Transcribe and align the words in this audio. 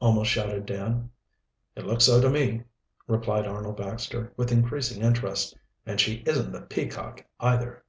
almost 0.00 0.28
shouted 0.28 0.66
Dan. 0.66 1.08
"It 1.76 1.86
looks 1.86 2.06
so 2.06 2.20
to 2.20 2.28
me," 2.28 2.64
replied 3.06 3.46
Arnold 3.46 3.76
Baxter, 3.76 4.32
with 4.36 4.50
increasing 4.50 5.04
interest. 5.04 5.56
"And 5.86 6.00
she 6.00 6.24
isn't 6.26 6.50
the 6.50 6.62
Peacock, 6.62 7.24
either." 7.38 7.84